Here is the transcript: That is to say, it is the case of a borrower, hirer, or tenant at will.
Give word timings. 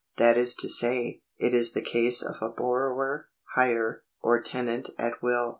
That 0.17 0.35
is 0.35 0.55
to 0.55 0.67
say, 0.67 1.21
it 1.37 1.53
is 1.53 1.73
the 1.73 1.81
case 1.83 2.23
of 2.23 2.37
a 2.41 2.49
borrower, 2.49 3.27
hirer, 3.55 4.01
or 4.23 4.41
tenant 4.41 4.89
at 4.97 5.21
will. 5.21 5.49